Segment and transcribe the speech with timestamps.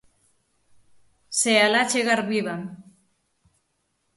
[1.39, 2.55] Se alá chegar viva.